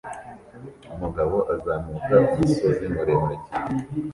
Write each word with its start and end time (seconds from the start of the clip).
Umugabo 0.93 1.35
azamuka 1.53 2.15
umusozi 2.39 2.85
muremure 2.93 3.35
cyane 3.47 3.79